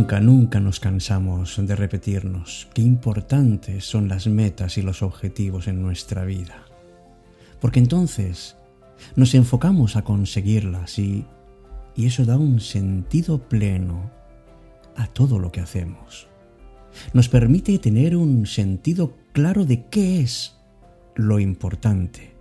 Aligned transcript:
Nunca, 0.00 0.18
nunca 0.18 0.60
nos 0.60 0.80
cansamos 0.80 1.60
de 1.60 1.76
repetirnos 1.76 2.68
qué 2.72 2.80
importantes 2.80 3.84
son 3.84 4.08
las 4.08 4.26
metas 4.28 4.78
y 4.78 4.82
los 4.82 5.02
objetivos 5.02 5.68
en 5.68 5.82
nuestra 5.82 6.24
vida. 6.24 6.64
Porque 7.60 7.80
entonces 7.80 8.56
nos 9.14 9.34
enfocamos 9.34 9.96
a 9.96 10.02
conseguirlas 10.02 10.98
y, 10.98 11.26
y 11.94 12.06
eso 12.06 12.24
da 12.24 12.38
un 12.38 12.60
sentido 12.60 13.46
pleno 13.46 14.10
a 14.96 15.06
todo 15.06 15.38
lo 15.38 15.52
que 15.52 15.60
hacemos. 15.60 16.28
Nos 17.12 17.28
permite 17.28 17.78
tener 17.78 18.16
un 18.16 18.46
sentido 18.46 19.12
claro 19.34 19.66
de 19.66 19.84
qué 19.90 20.20
es 20.20 20.56
lo 21.14 21.40
importante. 21.40 22.32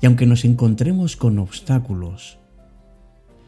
Y 0.00 0.06
aunque 0.06 0.26
nos 0.26 0.44
encontremos 0.44 1.14
con 1.14 1.38
obstáculos, 1.38 2.38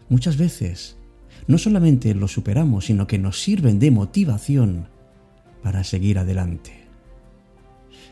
muchas 0.08 0.36
veces 0.36 0.98
no 1.46 1.58
solamente 1.58 2.14
los 2.14 2.32
superamos, 2.32 2.86
sino 2.86 3.06
que 3.06 3.18
nos 3.18 3.42
sirven 3.42 3.78
de 3.78 3.90
motivación 3.90 4.88
para 5.62 5.84
seguir 5.84 6.18
adelante. 6.18 6.84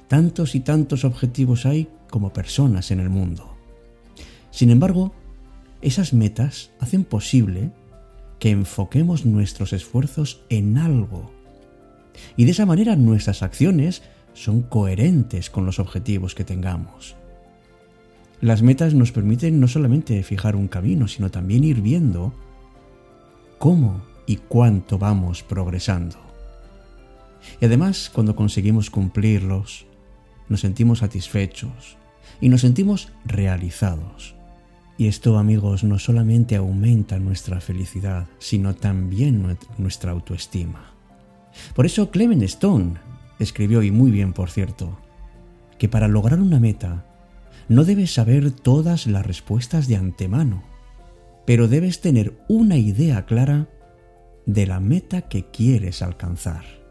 Tantos 0.09 0.55
y 0.55 0.61
tantos 0.61 1.05
objetivos 1.05 1.65
hay 1.67 1.89
como 2.11 2.33
personas 2.33 2.91
en 2.91 3.01
el 3.01 3.09
mundo. 3.09 3.57
Sin 4.51 4.71
embargo, 4.71 5.13
esas 5.81 6.13
metas 6.13 6.71
hacen 6.79 7.05
posible 7.05 7.71
que 8.39 8.51
enfoquemos 8.51 9.25
nuestros 9.25 9.73
esfuerzos 9.73 10.43
en 10.49 10.77
algo. 10.77 11.31
Y 12.37 12.45
de 12.45 12.51
esa 12.51 12.67
manera 12.67 12.97
nuestras 12.97 13.43
acciones 13.43 14.03
son 14.35 14.63
coherentes 14.63 15.49
con 15.49 15.65
los 15.65 15.79
objetivos 15.79 16.35
que 16.35 16.45
tengamos. 16.45 17.17
Las 18.41 18.63
metas 18.63 18.95
nos 18.95 19.13
permiten 19.13 19.61
no 19.61 19.69
solamente 19.69 20.23
fijar 20.23 20.57
un 20.57 20.69
camino, 20.69 21.07
sino 21.09 21.31
también 21.31 21.65
ir 21.65 21.81
viendo 21.81 22.35
cómo 23.63 24.03
y 24.27 24.39
cuánto 24.39 24.99
vamos 24.99 25.45
progresando. 25.45 26.17
Y 27.61 27.67
además, 27.67 28.11
cuando 28.13 28.35
conseguimos 28.35 28.91
cumplirlos, 28.91 29.87
nos 30.49 30.63
sentimos 30.63 30.99
satisfechos 30.99 31.97
y 32.41 32.49
nos 32.49 32.63
sentimos 32.63 33.13
realizados. 33.25 34.35
Y 34.99 35.07
esto, 35.07 35.39
amigos, 35.39 35.85
no 35.85 36.01
solamente 36.01 36.57
aumenta 36.57 37.21
nuestra 37.21 37.61
felicidad, 37.61 38.27
sino 38.41 38.75
también 38.75 39.57
nuestra 39.79 40.11
autoestima. 40.11 40.95
Por 41.73 41.87
eso 41.87 42.11
Clement 42.11 42.43
Stone 42.43 42.95
escribió, 43.39 43.85
y 43.85 43.93
muy 43.93 44.11
bien 44.11 44.33
por 44.33 44.51
cierto, 44.51 44.99
que 45.79 45.89
para 45.89 46.09
lograr 46.09 46.41
una 46.41 46.59
meta 46.59 47.07
no 47.69 47.85
debes 47.85 48.13
saber 48.13 48.51
todas 48.51 49.07
las 49.07 49.25
respuestas 49.25 49.87
de 49.87 49.95
antemano, 49.95 50.72
pero 51.45 51.69
debes 51.69 52.01
tener 52.01 52.33
una 52.49 52.77
idea 52.77 53.25
clara 53.27 53.69
de 54.47 54.67
la 54.67 54.81
meta 54.81 55.23
que 55.23 55.47
quieres 55.51 56.03
alcanzar. 56.03 56.82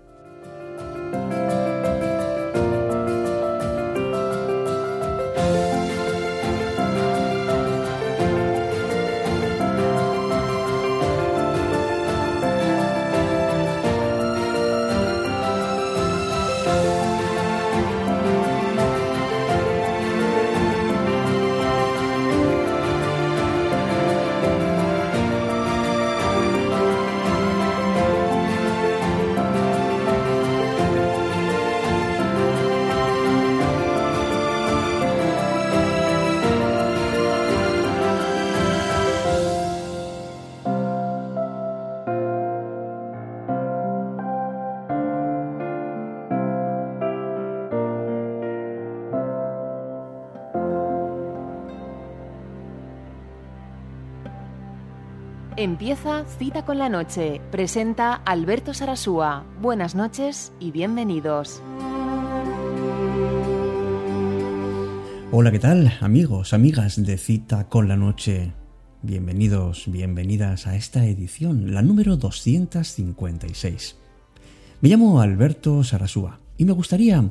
Empieza 55.63 56.25
Cita 56.39 56.66
con 56.66 56.79
la 56.79 56.89
Noche. 56.89 57.39
Presenta 57.51 58.16
Alberto 58.16 58.73
Sarasúa. 58.73 59.45
Buenas 59.61 59.94
noches 59.94 60.53
y 60.59 60.72
bienvenidos. 60.72 61.61
Hola, 65.31 65.51
¿qué 65.51 65.59
tal 65.59 65.94
amigos, 66.01 66.53
amigas 66.53 67.05
de 67.05 67.16
Cita 67.19 67.69
con 67.69 67.88
la 67.88 67.95
Noche? 67.95 68.53
Bienvenidos, 69.03 69.83
bienvenidas 69.85 70.66
a 70.66 70.75
esta 70.75 71.05
edición, 71.05 71.75
la 71.75 71.83
número 71.83 72.17
256. 72.17 73.97
Me 74.81 74.89
llamo 74.89 75.22
Alberto 75.22 75.83
Sarasúa 75.83 76.39
y 76.57 76.66
me 76.66 76.72
gustaría 76.72 77.23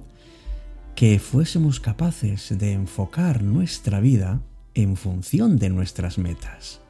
que 0.95 1.19
fuésemos 1.19 1.81
capaces 1.81 2.57
de 2.57 2.75
enfocar 2.75 3.43
nuestra 3.43 3.99
vida 3.99 4.41
en 4.75 4.95
función 4.95 5.59
de 5.59 5.71
nuestras 5.71 6.17
metas. 6.17 6.81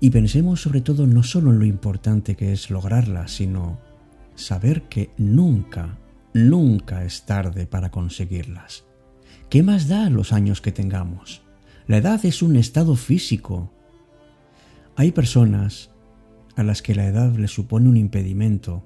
Y 0.00 0.10
pensemos 0.10 0.62
sobre 0.62 0.80
todo 0.80 1.06
no 1.06 1.22
solo 1.22 1.50
en 1.52 1.58
lo 1.58 1.64
importante 1.64 2.36
que 2.36 2.52
es 2.52 2.70
lograrlas, 2.70 3.32
sino 3.32 3.78
saber 4.36 4.82
que 4.82 5.10
nunca, 5.16 5.98
nunca 6.32 7.04
es 7.04 7.26
tarde 7.26 7.66
para 7.66 7.90
conseguirlas. 7.90 8.84
¿Qué 9.50 9.62
más 9.62 9.88
da 9.88 10.08
los 10.08 10.32
años 10.32 10.60
que 10.60 10.72
tengamos? 10.72 11.42
La 11.86 11.96
edad 11.96 12.24
es 12.24 12.42
un 12.42 12.56
estado 12.56 12.94
físico. 12.94 13.72
Hay 14.94 15.10
personas 15.10 15.90
a 16.54 16.62
las 16.62 16.82
que 16.82 16.94
la 16.94 17.06
edad 17.06 17.34
les 17.34 17.50
supone 17.50 17.88
un 17.88 17.96
impedimento, 17.96 18.84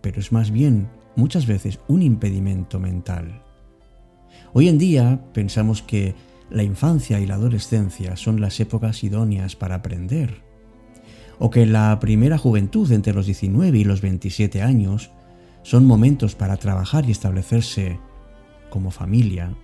pero 0.00 0.20
es 0.20 0.32
más 0.32 0.50
bien 0.50 0.88
muchas 1.16 1.46
veces 1.46 1.78
un 1.88 2.02
impedimento 2.02 2.78
mental. 2.78 3.42
Hoy 4.52 4.68
en 4.68 4.78
día 4.78 5.20
pensamos 5.32 5.82
que 5.82 6.14
la 6.50 6.62
infancia 6.62 7.20
y 7.20 7.26
la 7.26 7.34
adolescencia 7.34 8.16
son 8.16 8.40
las 8.40 8.60
épocas 8.60 9.02
idóneas 9.02 9.56
para 9.56 9.76
aprender, 9.76 10.42
o 11.38 11.50
que 11.50 11.66
la 11.66 11.98
primera 12.00 12.38
juventud 12.38 12.90
entre 12.92 13.12
los 13.12 13.26
19 13.26 13.78
y 13.78 13.84
los 13.84 14.00
27 14.00 14.62
años 14.62 15.10
son 15.62 15.86
momentos 15.86 16.34
para 16.34 16.56
trabajar 16.56 17.06
y 17.08 17.10
establecerse 17.10 17.98
como 18.70 18.90
familia, 18.90 19.54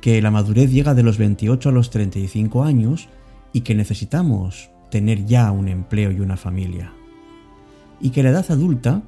que 0.00 0.20
la 0.22 0.30
madurez 0.30 0.70
llega 0.70 0.94
de 0.94 1.02
los 1.02 1.18
28 1.18 1.68
a 1.68 1.72
los 1.72 1.90
35 1.90 2.64
años 2.64 3.08
y 3.52 3.60
que 3.60 3.74
necesitamos 3.74 4.70
tener 4.90 5.26
ya 5.26 5.52
un 5.52 5.68
empleo 5.68 6.10
y 6.10 6.20
una 6.20 6.36
familia, 6.36 6.92
y 8.00 8.10
que 8.10 8.22
la 8.22 8.30
edad 8.30 8.50
adulta, 8.50 9.02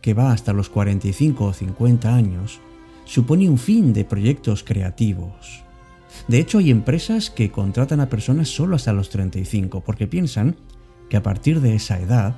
que 0.00 0.14
va 0.14 0.32
hasta 0.32 0.52
los 0.52 0.68
45 0.68 1.44
o 1.44 1.52
50 1.52 2.14
años, 2.14 2.60
supone 3.04 3.48
un 3.48 3.58
fin 3.58 3.92
de 3.92 4.04
proyectos 4.04 4.62
creativos. 4.62 5.64
De 6.28 6.38
hecho, 6.38 6.58
hay 6.58 6.70
empresas 6.70 7.30
que 7.30 7.50
contratan 7.50 8.00
a 8.00 8.08
personas 8.08 8.48
solo 8.48 8.76
hasta 8.76 8.92
los 8.92 9.10
35 9.10 9.80
porque 9.80 10.06
piensan 10.06 10.56
que 11.08 11.16
a 11.16 11.22
partir 11.22 11.60
de 11.60 11.74
esa 11.74 12.00
edad 12.00 12.36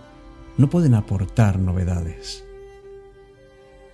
no 0.56 0.68
pueden 0.68 0.94
aportar 0.94 1.58
novedades. 1.58 2.44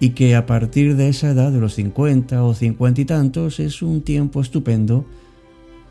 Y 0.00 0.10
que 0.10 0.34
a 0.34 0.46
partir 0.46 0.96
de 0.96 1.08
esa 1.08 1.30
edad 1.30 1.52
de 1.52 1.60
los 1.60 1.74
50 1.74 2.42
o 2.42 2.54
50 2.54 3.00
y 3.00 3.04
tantos 3.04 3.60
es 3.60 3.82
un 3.82 4.02
tiempo 4.02 4.40
estupendo 4.40 5.04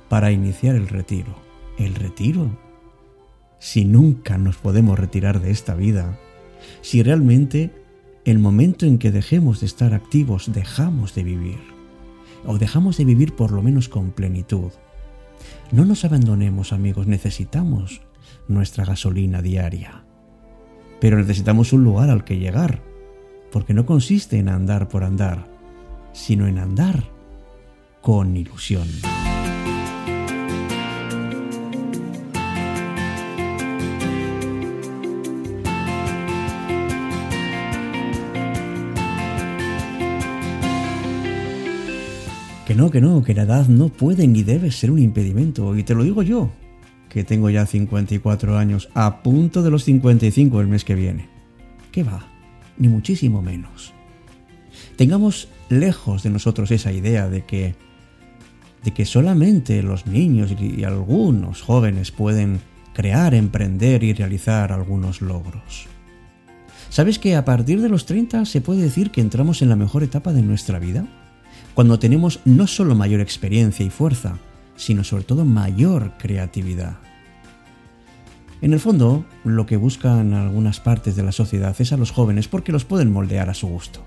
para 0.09 0.31
iniciar 0.31 0.75
el 0.75 0.89
retiro. 0.89 1.35
¿El 1.77 1.95
retiro? 1.95 2.49
Si 3.59 3.85
nunca 3.85 4.37
nos 4.37 4.57
podemos 4.57 4.99
retirar 4.99 5.41
de 5.41 5.51
esta 5.51 5.73
vida, 5.73 6.19
si 6.81 7.01
realmente 7.01 7.71
el 8.25 8.39
momento 8.39 8.85
en 8.85 8.99
que 8.99 9.11
dejemos 9.11 9.61
de 9.61 9.65
estar 9.65 9.93
activos 9.93 10.51
dejamos 10.53 11.15
de 11.15 11.23
vivir, 11.23 11.59
o 12.45 12.57
dejamos 12.57 12.97
de 12.97 13.05
vivir 13.05 13.35
por 13.35 13.51
lo 13.51 13.61
menos 13.61 13.89
con 13.89 14.11
plenitud. 14.11 14.71
No 15.71 15.85
nos 15.85 16.05
abandonemos 16.05 16.73
amigos, 16.73 17.07
necesitamos 17.07 18.01
nuestra 18.47 18.85
gasolina 18.85 19.41
diaria. 19.41 20.03
Pero 20.99 21.17
necesitamos 21.17 21.73
un 21.73 21.83
lugar 21.83 22.09
al 22.09 22.23
que 22.23 22.37
llegar, 22.37 22.81
porque 23.51 23.73
no 23.73 23.85
consiste 23.85 24.37
en 24.37 24.49
andar 24.49 24.87
por 24.87 25.03
andar, 25.03 25.45
sino 26.13 26.47
en 26.47 26.57
andar 26.57 27.03
con 28.01 28.35
ilusión. 28.35 28.87
Que 42.65 42.75
no, 42.75 42.89
que 42.89 43.01
no, 43.01 43.23
que 43.23 43.33
la 43.33 43.43
edad 43.43 43.67
no 43.67 43.89
puede 43.89 44.27
ni 44.27 44.41
debe 44.41 44.71
ser 44.71 44.89
un 44.89 44.99
impedimento, 44.99 45.75
y 45.77 45.83
te 45.83 45.93
lo 45.93 46.03
digo 46.03 46.23
yo, 46.23 46.49
que 47.13 47.23
tengo 47.23 47.49
ya 47.49 47.65
54 47.65 48.57
años, 48.57 48.89
a 48.95 49.21
punto 49.21 49.61
de 49.61 49.69
los 49.69 49.83
55 49.83 50.59
el 50.59 50.67
mes 50.67 50.83
que 50.83 50.95
viene. 50.95 51.29
¿Qué 51.91 52.03
va? 52.03 52.27
Ni 52.77 52.87
muchísimo 52.87 53.41
menos. 53.41 53.93
Tengamos 54.95 55.47
lejos 55.69 56.23
de 56.23 56.31
nosotros 56.31 56.71
esa 56.71 56.91
idea 56.91 57.29
de 57.29 57.45
que 57.45 57.75
de 58.83 58.91
que 58.91 59.05
solamente 59.05 59.81
los 59.81 60.07
niños 60.07 60.53
y 60.59 60.83
algunos 60.83 61.61
jóvenes 61.61 62.11
pueden 62.11 62.59
crear, 62.93 63.33
emprender 63.33 64.03
y 64.03 64.11
realizar 64.11 64.73
algunos 64.73 65.21
logros. 65.21 65.87
¿Sabes 66.89 67.17
que 67.17 67.35
a 67.35 67.45
partir 67.45 67.81
de 67.81 67.87
los 67.87 68.05
30 68.05 68.45
se 68.45 68.59
puede 68.59 68.81
decir 68.81 69.11
que 69.11 69.21
entramos 69.21 69.61
en 69.61 69.69
la 69.69 69.77
mejor 69.77 70.03
etapa 70.03 70.33
de 70.33 70.41
nuestra 70.41 70.79
vida? 70.79 71.07
Cuando 71.73 71.97
tenemos 71.97 72.41
no 72.43 72.67
solo 72.67 72.93
mayor 72.93 73.21
experiencia 73.21 73.85
y 73.85 73.89
fuerza, 73.89 74.37
sino 74.75 75.03
sobre 75.03 75.23
todo 75.23 75.45
mayor 75.45 76.13
creatividad. 76.17 76.97
En 78.61 78.71
el 78.71 78.79
fondo, 78.79 79.25
lo 79.43 79.65
que 79.65 79.75
buscan 79.75 80.33
algunas 80.33 80.79
partes 80.79 81.15
de 81.15 81.23
la 81.23 81.33
sociedad 81.33 81.75
es 81.79 81.91
a 81.91 81.97
los 81.97 82.11
jóvenes 82.11 82.47
porque 82.47 82.71
los 82.71 82.85
pueden 82.85 83.11
moldear 83.11 83.49
a 83.49 83.53
su 83.53 83.67
gusto. 83.67 84.03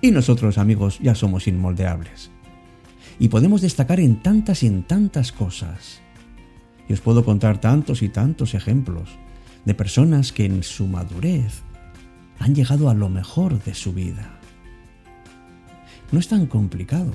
Y 0.00 0.10
nosotros, 0.10 0.58
amigos, 0.58 0.98
ya 0.98 1.14
somos 1.14 1.46
inmoldeables. 1.46 2.30
Y 3.20 3.28
podemos 3.28 3.60
destacar 3.60 4.00
en 4.00 4.20
tantas 4.20 4.62
y 4.62 4.66
en 4.66 4.82
tantas 4.82 5.30
cosas. 5.30 6.00
Y 6.88 6.92
os 6.92 7.00
puedo 7.00 7.24
contar 7.24 7.60
tantos 7.60 8.02
y 8.02 8.08
tantos 8.08 8.54
ejemplos 8.54 9.10
de 9.64 9.74
personas 9.74 10.32
que 10.32 10.44
en 10.44 10.64
su 10.64 10.88
madurez 10.88 11.62
han 12.40 12.54
llegado 12.54 12.90
a 12.90 12.94
lo 12.94 13.08
mejor 13.08 13.62
de 13.62 13.74
su 13.74 13.92
vida. 13.92 14.40
No 16.10 16.18
es 16.18 16.26
tan 16.26 16.46
complicado. 16.46 17.12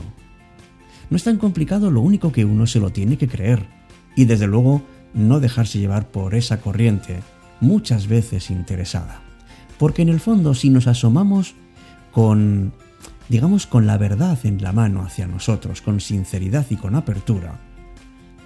No 1.10 1.18
es 1.18 1.24
tan 1.24 1.38
complicado, 1.38 1.92
lo 1.92 2.02
único 2.02 2.32
que 2.32 2.46
uno 2.46 2.68
se 2.68 2.80
lo 2.80 2.90
tiene 2.90 3.18
que 3.18 3.28
creer. 3.28 3.66
Y 4.16 4.26
desde 4.26 4.48
luego 4.48 4.82
no 5.14 5.40
dejarse 5.40 5.80
llevar 5.80 6.10
por 6.10 6.36
esa 6.36 6.62
corriente, 6.62 7.22
muchas 7.62 8.08
veces 8.08 8.50
interesada. 8.50 9.22
Porque 9.78 10.02
en 10.02 10.10
el 10.10 10.20
fondo 10.20 10.54
si 10.54 10.70
nos 10.70 10.88
asomamos 10.88 11.56
con, 12.12 12.74
digamos, 13.30 13.66
con 13.68 13.88
la 13.88 13.98
verdad 13.98 14.40
en 14.44 14.62
la 14.62 14.72
mano 14.72 15.02
hacia 15.02 15.28
nosotros, 15.28 15.82
con 15.82 16.00
sinceridad 16.00 16.66
y 16.70 16.78
con 16.78 16.96
apertura, 16.96 17.60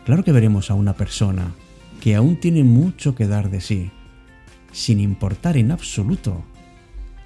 claro 0.06 0.23
que 0.23 0.31
veremos 0.31 0.71
a 0.71 0.75
una 0.75 0.94
persona 0.94 1.53
que 2.01 2.15
aún 2.15 2.39
tiene 2.39 2.63
mucho 2.63 3.15
que 3.15 3.27
dar 3.27 3.50
de 3.50 3.61
sí, 3.61 3.91
sin 4.71 5.00
importar 5.00 5.57
en 5.57 5.71
absoluto 5.71 6.44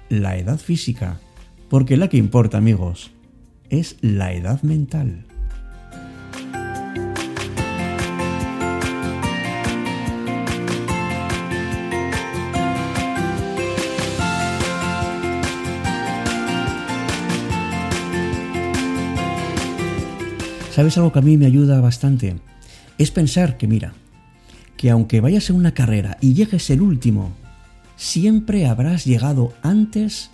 la 0.08 0.36
edad 0.36 0.58
física, 0.58 1.20
porque 1.68 1.96
la 1.96 2.08
que 2.08 2.16
importa, 2.16 2.58
amigos, 2.58 3.13
es 3.74 3.96
la 4.00 4.32
edad 4.32 4.62
mental. 4.62 5.24
¿Sabes 20.74 20.98
algo 20.98 21.12
que 21.12 21.20
a 21.20 21.22
mí 21.22 21.36
me 21.36 21.46
ayuda 21.46 21.80
bastante? 21.80 22.34
Es 22.98 23.12
pensar 23.12 23.56
que, 23.56 23.68
mira, 23.68 23.94
que 24.76 24.90
aunque 24.90 25.20
vayas 25.20 25.48
en 25.50 25.56
una 25.56 25.72
carrera 25.72 26.18
y 26.20 26.34
llegues 26.34 26.68
el 26.68 26.82
último, 26.82 27.32
siempre 27.96 28.66
habrás 28.66 29.04
llegado 29.04 29.54
antes 29.62 30.30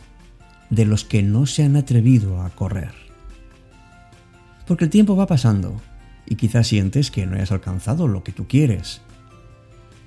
de 0.71 0.87
los 0.87 1.05
que 1.05 1.23
no 1.23 1.45
se 1.45 1.65
han 1.65 1.77
atrevido 1.77 2.41
a 2.41 2.49
correr. 2.51 3.00
Porque 4.71 4.85
el 4.85 4.91
tiempo 4.91 5.17
va 5.17 5.27
pasando 5.27 5.81
y 6.29 6.37
quizás 6.37 6.69
sientes 6.69 7.11
que 7.11 7.27
no 7.27 7.35
hayas 7.35 7.51
alcanzado 7.51 8.07
lo 8.07 8.23
que 8.23 8.31
tú 8.31 8.47
quieres. 8.47 9.01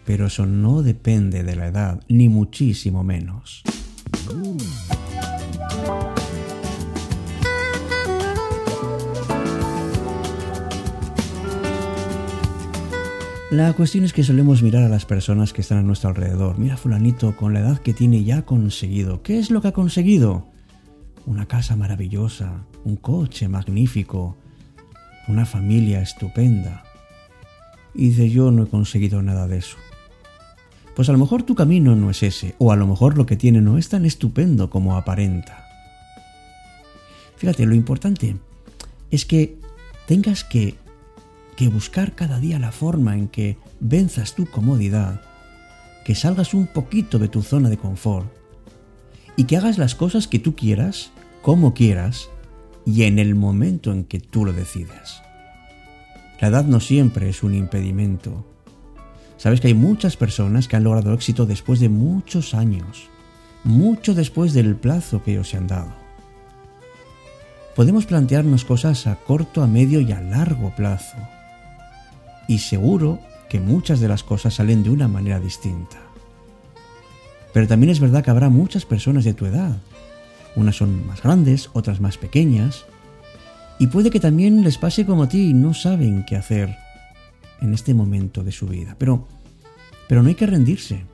Pero 0.05 0.27
eso 0.27 0.45
no 0.45 0.83
depende 0.83 1.43
de 1.43 1.57
la 1.57 1.67
edad, 1.67 2.01
ni 2.07 2.29
muchísimo 2.29 3.03
menos. 3.03 3.61
La 13.51 13.73
cuestión 13.73 14.05
es 14.05 14.13
que 14.13 14.23
solemos 14.23 14.63
mirar 14.63 14.83
a 14.83 14.87
las 14.87 15.03
personas 15.03 15.51
que 15.51 15.59
están 15.59 15.79
a 15.79 15.83
nuestro 15.83 16.11
alrededor. 16.11 16.57
Mira 16.57 16.77
fulanito 16.77 17.35
con 17.35 17.53
la 17.53 17.59
edad 17.59 17.79
que 17.79 17.93
tiene 17.93 18.23
ya 18.23 18.43
conseguido. 18.43 19.23
¿Qué 19.23 19.39
es 19.39 19.51
lo 19.51 19.61
que 19.61 19.67
ha 19.67 19.73
conseguido? 19.73 20.47
Una 21.25 21.47
casa 21.47 21.75
maravillosa, 21.75 22.63
un 22.85 22.95
coche 22.95 23.49
magnífico, 23.49 24.37
una 25.27 25.45
familia 25.45 26.01
estupenda. 26.01 26.83
Y 27.93 28.09
dice 28.09 28.29
yo 28.29 28.51
no 28.51 28.63
he 28.63 28.67
conseguido 28.67 29.21
nada 29.21 29.47
de 29.47 29.57
eso. 29.57 29.77
Pues 30.95 31.09
a 31.09 31.11
lo 31.11 31.17
mejor 31.17 31.43
tu 31.43 31.55
camino 31.55 31.95
no 31.95 32.09
es 32.09 32.21
ese, 32.23 32.55
o 32.59 32.71
a 32.71 32.75
lo 32.75 32.87
mejor 32.87 33.17
lo 33.17 33.25
que 33.25 33.35
tiene 33.35 33.61
no 33.61 33.77
es 33.77 33.89
tan 33.89 34.05
estupendo 34.05 34.69
como 34.69 34.95
aparenta. 34.95 35.65
Fíjate, 37.37 37.65
lo 37.65 37.75
importante 37.75 38.37
es 39.09 39.25
que 39.25 39.57
tengas 40.07 40.43
que 40.43 40.75
que 41.55 41.67
buscar 41.67 42.13
cada 42.13 42.39
día 42.39 42.59
la 42.59 42.71
forma 42.71 43.15
en 43.15 43.27
que 43.27 43.57
venzas 43.79 44.35
tu 44.35 44.45
comodidad, 44.45 45.21
que 46.05 46.15
salgas 46.15 46.53
un 46.53 46.67
poquito 46.67 47.19
de 47.19 47.27
tu 47.27 47.41
zona 47.41 47.69
de 47.69 47.77
confort 47.77 48.27
y 49.35 49.45
que 49.45 49.57
hagas 49.57 49.77
las 49.77 49.95
cosas 49.95 50.27
que 50.27 50.39
tú 50.39 50.55
quieras, 50.55 51.11
como 51.41 51.73
quieras 51.73 52.29
y 52.85 53.03
en 53.03 53.19
el 53.19 53.35
momento 53.35 53.91
en 53.91 54.03
que 54.03 54.19
tú 54.19 54.45
lo 54.45 54.53
decidas. 54.53 55.21
La 56.39 56.49
edad 56.49 56.65
no 56.65 56.79
siempre 56.79 57.29
es 57.29 57.43
un 57.43 57.53
impedimento. 57.53 58.45
Sabes 59.37 59.61
que 59.61 59.67
hay 59.67 59.73
muchas 59.73 60.17
personas 60.17 60.67
que 60.67 60.75
han 60.75 60.83
logrado 60.83 61.13
éxito 61.13 61.45
después 61.45 61.79
de 61.79 61.89
muchos 61.89 62.53
años, 62.53 63.09
mucho 63.63 64.13
después 64.13 64.53
del 64.53 64.75
plazo 64.75 65.23
que 65.23 65.31
ellos 65.31 65.49
se 65.49 65.57
han 65.57 65.67
dado. 65.67 65.91
Podemos 67.75 68.05
plantearnos 68.05 68.65
cosas 68.65 69.07
a 69.07 69.15
corto, 69.15 69.63
a 69.63 69.67
medio 69.67 69.99
y 69.99 70.11
a 70.11 70.21
largo 70.21 70.73
plazo 70.75 71.17
y 72.47 72.59
seguro 72.59 73.19
que 73.49 73.59
muchas 73.59 73.99
de 73.99 74.07
las 74.07 74.23
cosas 74.23 74.55
salen 74.55 74.83
de 74.83 74.89
una 74.89 75.07
manera 75.07 75.39
distinta. 75.39 75.97
Pero 77.53 77.67
también 77.67 77.91
es 77.91 77.99
verdad 77.99 78.23
que 78.23 78.31
habrá 78.31 78.49
muchas 78.49 78.85
personas 78.85 79.23
de 79.23 79.33
tu 79.33 79.45
edad. 79.45 79.77
Unas 80.55 80.75
son 80.75 81.05
más 81.07 81.21
grandes, 81.21 81.69
otras 81.73 81.99
más 81.99 82.17
pequeñas. 82.17 82.85
Y 83.79 83.87
puede 83.87 84.11
que 84.11 84.19
también 84.19 84.63
les 84.63 84.77
pase 84.77 85.05
como 85.05 85.23
a 85.23 85.29
ti 85.29 85.53
no 85.53 85.73
saben 85.73 86.23
qué 86.25 86.35
hacer 86.35 86.75
en 87.61 87.73
este 87.73 87.93
momento 87.93 88.43
de 88.43 88.51
su 88.51 88.67
vida. 88.67 88.95
Pero, 88.97 89.27
pero 90.07 90.21
no 90.21 90.29
hay 90.29 90.35
que 90.35 90.47
rendirse. 90.47 91.05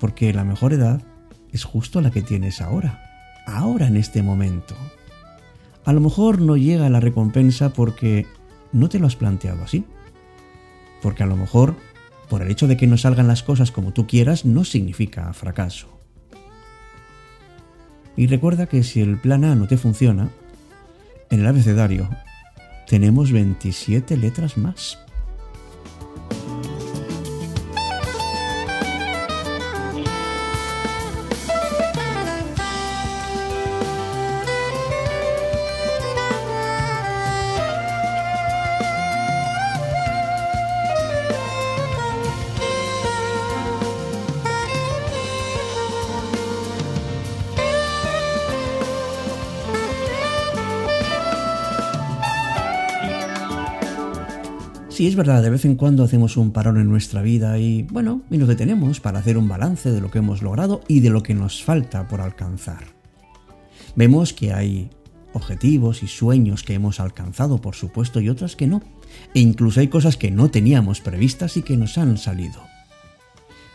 Porque 0.00 0.32
la 0.32 0.44
mejor 0.44 0.72
edad 0.72 1.02
es 1.52 1.64
justo 1.64 2.00
la 2.00 2.10
que 2.10 2.22
tienes 2.22 2.60
ahora. 2.60 3.04
Ahora 3.46 3.86
en 3.86 3.96
este 3.96 4.22
momento. 4.22 4.74
A 5.84 5.92
lo 5.92 6.00
mejor 6.00 6.40
no 6.40 6.56
llega 6.56 6.88
la 6.90 7.00
recompensa 7.00 7.72
porque 7.72 8.26
no 8.72 8.88
te 8.88 8.98
lo 8.98 9.06
has 9.06 9.16
planteado 9.16 9.62
así 9.62 9.84
porque 11.02 11.22
a 11.22 11.26
lo 11.26 11.36
mejor 11.36 11.76
por 12.28 12.42
el 12.42 12.50
hecho 12.50 12.66
de 12.66 12.76
que 12.76 12.86
no 12.86 12.96
salgan 12.96 13.28
las 13.28 13.42
cosas 13.42 13.70
como 13.70 13.92
tú 13.92 14.06
quieras 14.06 14.44
no 14.44 14.64
significa 14.64 15.32
fracaso. 15.32 15.97
Y 18.18 18.26
recuerda 18.26 18.66
que 18.66 18.82
si 18.82 19.00
el 19.00 19.16
plan 19.16 19.44
A 19.44 19.54
no 19.54 19.68
te 19.68 19.76
funciona, 19.76 20.28
en 21.30 21.38
el 21.38 21.46
abecedario 21.46 22.10
tenemos 22.88 23.30
27 23.30 24.16
letras 24.16 24.58
más. 24.58 24.98
Sí, 54.98 55.06
es 55.06 55.14
verdad, 55.14 55.44
de 55.44 55.50
vez 55.50 55.64
en 55.64 55.76
cuando 55.76 56.02
hacemos 56.02 56.36
un 56.36 56.50
parón 56.50 56.76
en 56.76 56.88
nuestra 56.88 57.22
vida 57.22 57.56
y, 57.56 57.84
bueno, 57.84 58.22
y 58.32 58.36
nos 58.36 58.48
detenemos 58.48 58.98
para 58.98 59.20
hacer 59.20 59.38
un 59.38 59.46
balance 59.46 59.92
de 59.92 60.00
lo 60.00 60.10
que 60.10 60.18
hemos 60.18 60.42
logrado 60.42 60.80
y 60.88 60.98
de 60.98 61.08
lo 61.08 61.22
que 61.22 61.34
nos 61.34 61.62
falta 61.62 62.08
por 62.08 62.20
alcanzar. 62.20 62.82
Vemos 63.94 64.32
que 64.32 64.52
hay 64.52 64.90
objetivos 65.34 66.02
y 66.02 66.08
sueños 66.08 66.64
que 66.64 66.74
hemos 66.74 66.98
alcanzado, 66.98 67.60
por 67.60 67.76
supuesto, 67.76 68.18
y 68.20 68.28
otras 68.28 68.56
que 68.56 68.66
no. 68.66 68.82
E 69.34 69.38
incluso 69.38 69.78
hay 69.78 69.86
cosas 69.86 70.16
que 70.16 70.32
no 70.32 70.50
teníamos 70.50 71.00
previstas 71.00 71.56
y 71.56 71.62
que 71.62 71.76
nos 71.76 71.96
han 71.96 72.18
salido. 72.18 72.60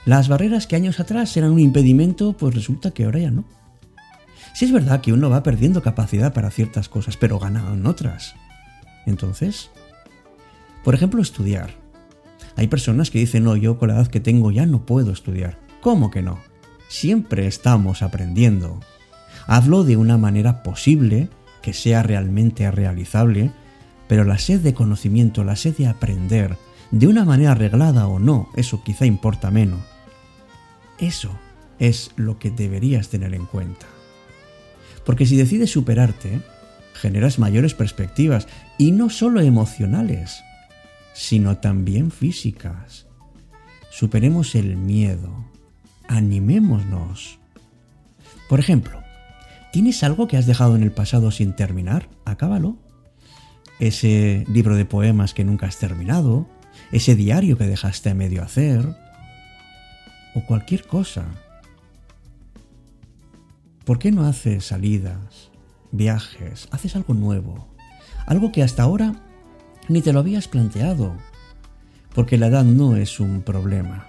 Las 0.03 0.27
barreras 0.27 0.67
que 0.67 0.75
años 0.75 0.99
atrás 0.99 1.37
eran 1.37 1.51
un 1.51 1.59
impedimento, 1.59 2.33
pues 2.33 2.53
resulta 2.53 2.91
que 2.91 3.05
ahora 3.05 3.19
ya 3.19 3.31
no. 3.31 3.45
Sí 4.53 4.65
es 4.65 4.73
verdad 4.73 4.99
que 4.99 5.13
uno 5.13 5.29
va 5.29 5.41
perdiendo 5.41 5.81
capacidad 5.81 6.33
para 6.33 6.51
ciertas 6.51 6.89
cosas, 6.89 7.15
pero 7.15 7.39
gana 7.39 7.71
en 7.73 7.87
otras. 7.87 8.35
Entonces, 9.05 9.69
por 10.83 10.95
ejemplo, 10.95 11.21
estudiar. 11.21 11.71
Hay 12.55 12.67
personas 12.67 13.09
que 13.09 13.19
dicen, 13.19 13.43
no, 13.43 13.55
yo 13.55 13.77
con 13.77 13.89
la 13.89 13.95
edad 13.95 14.07
que 14.07 14.19
tengo 14.19 14.51
ya 14.51 14.65
no 14.65 14.85
puedo 14.85 15.11
estudiar. 15.11 15.59
¿Cómo 15.81 16.11
que 16.11 16.21
no? 16.21 16.39
siempre 16.93 17.47
estamos 17.47 18.03
aprendiendo. 18.03 18.79
Hablo 19.47 19.83
de 19.83 19.97
una 19.97 20.17
manera 20.17 20.61
posible, 20.61 21.27
que 21.63 21.73
sea 21.73 22.03
realmente 22.03 22.69
realizable, 22.69 23.51
pero 24.07 24.23
la 24.25 24.37
sed 24.37 24.61
de 24.61 24.75
conocimiento, 24.75 25.43
la 25.43 25.55
sed 25.55 25.75
de 25.75 25.87
aprender, 25.87 26.55
de 26.91 27.07
una 27.07 27.25
manera 27.25 27.53
arreglada 27.53 28.07
o 28.07 28.19
no, 28.19 28.49
eso 28.55 28.83
quizá 28.83 29.07
importa 29.07 29.49
menos. 29.49 29.79
Eso 30.99 31.31
es 31.79 32.11
lo 32.15 32.37
que 32.37 32.51
deberías 32.51 33.09
tener 33.09 33.33
en 33.33 33.47
cuenta. 33.47 33.87
Porque 35.03 35.25
si 35.25 35.35
decides 35.35 35.71
superarte, 35.71 36.41
generas 36.93 37.39
mayores 37.39 37.73
perspectivas, 37.73 38.47
y 38.77 38.91
no 38.91 39.09
solo 39.09 39.41
emocionales, 39.41 40.43
sino 41.13 41.57
también 41.57 42.11
físicas. 42.11 43.07
Superemos 43.91 44.55
el 44.55 44.75
miedo, 44.75 45.45
animémonos. 46.07 47.39
Por 48.49 48.59
ejemplo, 48.59 49.01
¿tienes 49.71 50.03
algo 50.03 50.27
que 50.27 50.37
has 50.37 50.45
dejado 50.45 50.75
en 50.75 50.83
el 50.83 50.91
pasado 50.91 51.31
sin 51.31 51.55
terminar? 51.55 52.09
Acábalo. 52.25 52.77
Ese 53.79 54.45
libro 54.47 54.75
de 54.75 54.85
poemas 54.85 55.33
que 55.33 55.43
nunca 55.43 55.67
has 55.67 55.77
terminado, 55.77 56.47
ese 56.91 57.15
diario 57.15 57.57
que 57.57 57.65
dejaste 57.65 58.09
a 58.09 58.15
medio 58.15 58.43
hacer, 58.43 58.85
o 60.35 60.45
cualquier 60.45 60.85
cosa. 60.87 61.25
¿Por 63.85 63.99
qué 63.99 64.11
no 64.11 64.25
haces 64.25 64.65
salidas, 64.65 65.51
viajes, 65.91 66.67
haces 66.71 66.95
algo 66.95 67.13
nuevo? 67.13 67.67
Algo 68.25 68.51
que 68.51 68.63
hasta 68.63 68.83
ahora 68.83 69.15
ni 69.87 70.01
te 70.01 70.13
lo 70.13 70.19
habías 70.19 70.47
planteado, 70.47 71.17
porque 72.13 72.37
la 72.37 72.47
edad 72.47 72.63
no 72.63 72.95
es 72.95 73.19
un 73.19 73.41
problema. 73.41 74.07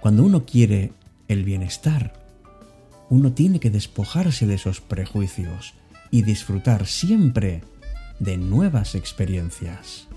Cuando 0.00 0.24
uno 0.24 0.44
quiere 0.44 0.92
el 1.28 1.44
bienestar, 1.44 2.12
uno 3.10 3.32
tiene 3.32 3.60
que 3.60 3.70
despojarse 3.70 4.46
de 4.46 4.54
esos 4.54 4.80
prejuicios 4.80 5.74
y 6.10 6.22
disfrutar 6.22 6.86
siempre 6.86 7.62
de 8.18 8.36
nuevas 8.36 8.94
experiencias. 8.94 10.07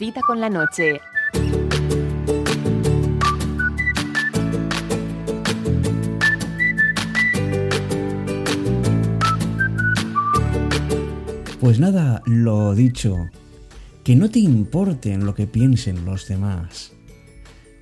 Cita 0.00 0.22
con 0.22 0.40
la 0.40 0.48
noche. 0.48 0.98
Pues 11.60 11.78
nada, 11.78 12.22
lo 12.24 12.74
dicho, 12.74 13.14
que 14.02 14.16
no 14.16 14.30
te 14.30 14.38
importen 14.38 15.26
lo 15.26 15.34
que 15.34 15.46
piensen 15.46 16.06
los 16.06 16.26
demás, 16.26 16.92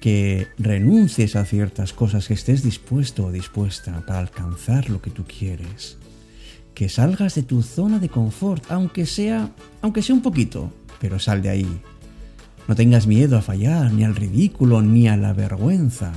que 0.00 0.48
renuncies 0.58 1.36
a 1.36 1.44
ciertas 1.44 1.92
cosas, 1.92 2.26
que 2.26 2.34
estés 2.34 2.64
dispuesto 2.64 3.26
o 3.26 3.30
dispuesta 3.30 4.04
para 4.04 4.18
alcanzar 4.18 4.90
lo 4.90 5.00
que 5.00 5.10
tú 5.10 5.22
quieres, 5.24 5.98
que 6.74 6.88
salgas 6.88 7.36
de 7.36 7.44
tu 7.44 7.62
zona 7.62 8.00
de 8.00 8.08
confort, 8.08 8.64
aunque 8.72 9.06
sea, 9.06 9.52
aunque 9.82 10.02
sea 10.02 10.16
un 10.16 10.22
poquito, 10.22 10.72
pero 11.00 11.20
sal 11.20 11.42
de 11.42 11.50
ahí, 11.50 11.80
no 12.68 12.76
tengas 12.76 13.06
miedo 13.06 13.38
a 13.38 13.42
fallar, 13.42 13.94
ni 13.94 14.04
al 14.04 14.14
ridículo, 14.14 14.82
ni 14.82 15.08
a 15.08 15.16
la 15.16 15.32
vergüenza. 15.32 16.12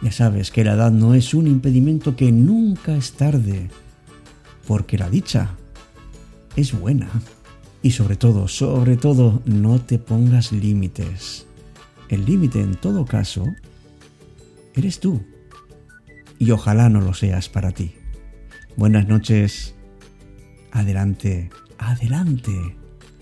Ya 0.00 0.10
sabes 0.10 0.50
que 0.50 0.64
la 0.64 0.72
edad 0.72 0.90
no 0.90 1.12
es 1.12 1.34
un 1.34 1.46
impedimento 1.46 2.16
que 2.16 2.32
nunca 2.32 2.96
es 2.96 3.12
tarde, 3.12 3.68
porque 4.66 4.96
la 4.96 5.10
dicha 5.10 5.50
es 6.56 6.72
buena. 6.72 7.10
Y 7.82 7.90
sobre 7.90 8.16
todo, 8.16 8.48
sobre 8.48 8.96
todo, 8.96 9.42
no 9.44 9.82
te 9.82 9.98
pongas 9.98 10.50
límites. 10.50 11.46
El 12.08 12.24
límite 12.24 12.62
en 12.62 12.74
todo 12.74 13.04
caso 13.04 13.44
eres 14.74 14.98
tú. 14.98 15.22
Y 16.38 16.52
ojalá 16.52 16.88
no 16.88 17.02
lo 17.02 17.12
seas 17.12 17.50
para 17.50 17.72
ti. 17.72 17.92
Buenas 18.76 19.06
noches. 19.06 19.74
Adelante, 20.72 21.50
adelante. 21.76 22.76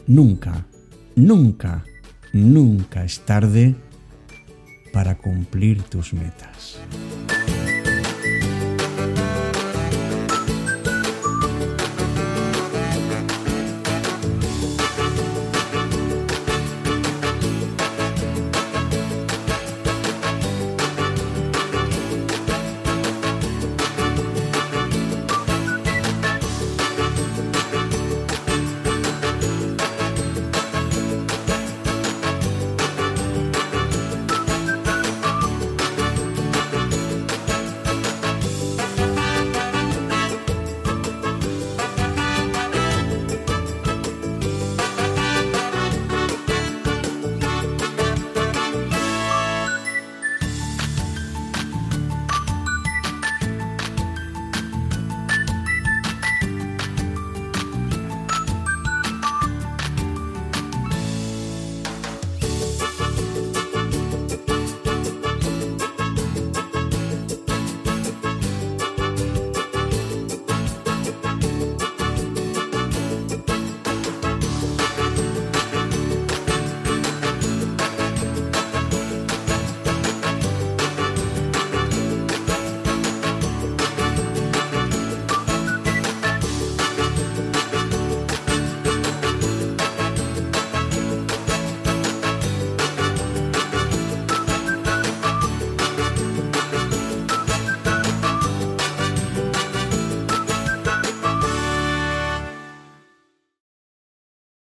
Nunca 0.07 0.65
nunca, 1.19 1.85
nunca 2.33 3.05
es 3.05 3.21
tarde 3.21 3.75
para 4.93 5.17
cumplir 5.17 5.83
tus 5.83 6.13
metas. 6.15 6.79